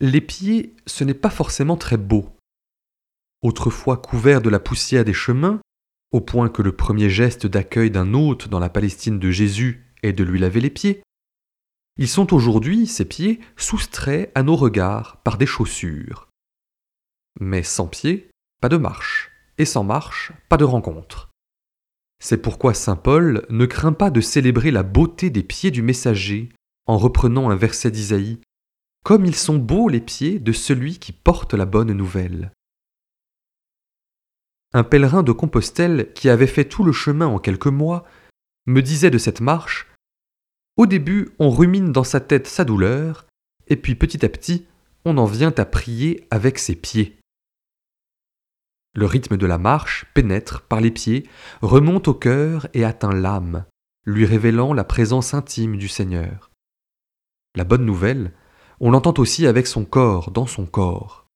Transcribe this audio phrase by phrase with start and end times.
[0.00, 2.36] Les pieds, ce n'est pas forcément très beau.
[3.42, 5.60] Autrefois couverts de la poussière des chemins,
[6.12, 10.12] au point que le premier geste d'accueil d'un hôte dans la Palestine de Jésus est
[10.12, 11.02] de lui laver les pieds,
[11.98, 16.28] ils sont aujourd'hui, ces pieds, soustraits à nos regards par des chaussures.
[17.40, 21.30] Mais sans pieds, pas de marche, et sans marche, pas de rencontre.
[22.22, 26.50] C'est pourquoi Saint Paul ne craint pas de célébrer la beauté des pieds du messager
[26.86, 28.40] en reprenant un verset d'Isaïe.
[29.06, 32.50] Comme ils sont beaux les pieds de celui qui porte la bonne nouvelle.
[34.72, 38.04] Un pèlerin de Compostelle qui avait fait tout le chemin en quelques mois
[38.66, 39.86] me disait de cette marche
[40.76, 43.28] Au début, on rumine dans sa tête sa douleur,
[43.68, 44.66] et puis petit à petit,
[45.04, 47.16] on en vient à prier avec ses pieds.
[48.96, 51.28] Le rythme de la marche pénètre par les pieds,
[51.62, 53.66] remonte au cœur et atteint l'âme,
[54.04, 56.50] lui révélant la présence intime du Seigneur.
[57.54, 58.32] La bonne nouvelle,
[58.80, 61.26] on l'entend aussi avec son corps, dans son corps.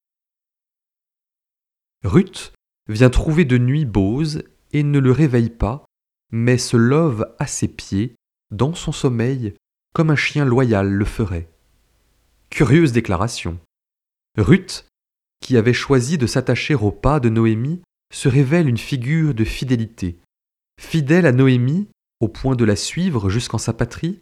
[2.04, 2.52] Ruth
[2.88, 4.42] vient trouver de nuit Bose
[4.72, 5.84] et ne le réveille pas,
[6.32, 8.14] mais se love à ses pieds,
[8.50, 9.54] dans son sommeil,
[9.94, 11.48] comme un chien loyal le ferait.
[12.50, 13.58] Curieuse déclaration.
[14.36, 14.86] Ruth,
[15.40, 20.18] qui avait choisi de s'attacher au pas de Noémie, se révèle une figure de fidélité.
[20.80, 21.88] Fidèle à Noémie,
[22.20, 24.20] au point de la suivre jusqu'en sa patrie,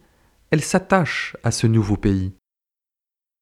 [0.51, 2.33] elle s'attache à ce nouveau pays.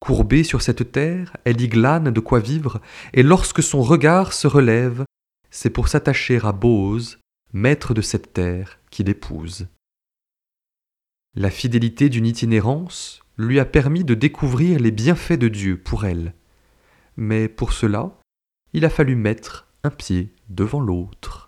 [0.00, 2.80] Courbée sur cette terre, elle y glane de quoi vivre,
[3.12, 5.04] et lorsque son regard se relève,
[5.50, 7.18] c'est pour s'attacher à Bose,
[7.52, 9.66] maître de cette terre, qui l'épouse.
[11.34, 16.34] La fidélité d'une itinérance lui a permis de découvrir les bienfaits de Dieu pour elle.
[17.16, 18.18] Mais pour cela,
[18.72, 21.47] il a fallu mettre un pied devant l'autre.